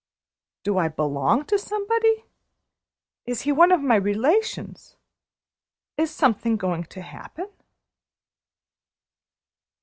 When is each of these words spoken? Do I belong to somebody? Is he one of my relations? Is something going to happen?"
Do 0.63 0.79
I 0.79 0.87
belong 0.87 1.45
to 1.45 1.59
somebody? 1.59 2.25
Is 3.27 3.41
he 3.41 3.51
one 3.51 3.71
of 3.71 3.83
my 3.83 3.93
relations? 3.97 4.95
Is 5.95 6.09
something 6.09 6.57
going 6.57 6.85
to 6.85 7.03
happen?" 7.03 7.49